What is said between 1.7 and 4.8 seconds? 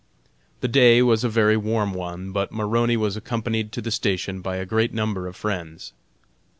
one, but Maroney was accompanied to the station by a